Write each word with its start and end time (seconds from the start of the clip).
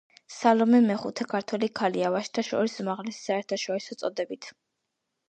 სალომე 0.35 0.77
მეხუთე 0.85 1.27
ქართველი 1.33 1.69
ქალია 1.79 2.09
ვაჟთა 2.15 2.45
შორის 2.47 2.79
უმაღლესი 2.85 3.21
საერთაშორისო 3.27 3.99
წოდებით. 4.01 4.49